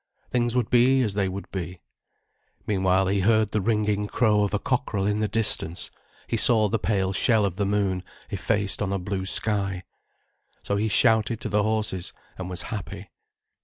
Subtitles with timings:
[0.31, 1.79] Things would be as they would be.
[2.65, 5.91] Meanwhile he heard the ringing crow of a cockerel in the distance,
[6.25, 8.01] he saw the pale shell of the moon
[8.31, 9.83] effaced on a blue sky.
[10.63, 13.11] So he shouted to the horses, and was happy.